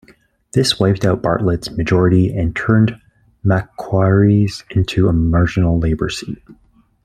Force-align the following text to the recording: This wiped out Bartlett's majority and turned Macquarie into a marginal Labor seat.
This 0.53 0.79
wiped 0.79 1.05
out 1.05 1.21
Bartlett's 1.21 1.69
majority 1.69 2.35
and 2.35 2.55
turned 2.55 2.99
Macquarie 3.43 4.47
into 4.71 5.07
a 5.07 5.13
marginal 5.13 5.77
Labor 5.77 6.09
seat. 6.09 6.39